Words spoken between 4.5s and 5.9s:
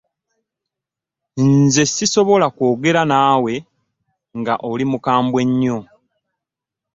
oli mukambwe nnyo.